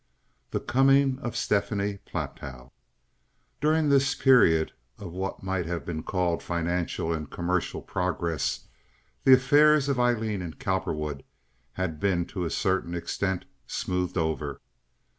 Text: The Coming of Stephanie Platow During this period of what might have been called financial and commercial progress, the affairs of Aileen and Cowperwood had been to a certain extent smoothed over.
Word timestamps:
The 0.49 0.59
Coming 0.59 1.19
of 1.19 1.35
Stephanie 1.35 1.99
Platow 2.11 2.71
During 3.59 3.87
this 3.89 4.15
period 4.15 4.71
of 4.97 5.11
what 5.13 5.43
might 5.43 5.67
have 5.67 5.85
been 5.85 6.01
called 6.01 6.41
financial 6.41 7.13
and 7.13 7.29
commercial 7.29 7.83
progress, 7.83 8.65
the 9.25 9.33
affairs 9.33 9.89
of 9.89 9.99
Aileen 9.99 10.41
and 10.41 10.57
Cowperwood 10.59 11.23
had 11.73 11.99
been 11.99 12.25
to 12.33 12.45
a 12.45 12.49
certain 12.49 12.95
extent 12.95 13.45
smoothed 13.67 14.17
over. 14.17 14.59